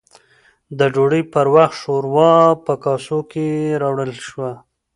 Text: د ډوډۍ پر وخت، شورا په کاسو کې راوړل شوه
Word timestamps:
د 0.77 0.79
ډوډۍ 0.93 1.23
پر 1.33 1.47
وخت، 1.55 1.75
شورا 1.81 2.33
په 2.65 2.73
کاسو 2.83 3.19
کې 3.31 3.47
راوړل 3.81 4.11
شوه 4.27 4.51